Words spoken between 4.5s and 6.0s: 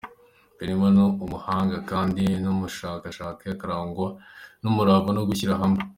n'umurava no gushyira hamwe.